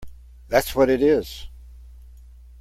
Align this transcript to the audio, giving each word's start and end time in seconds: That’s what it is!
That’s 0.47 0.73
what 0.73 0.89
it 0.89 1.03
is! 1.03 1.47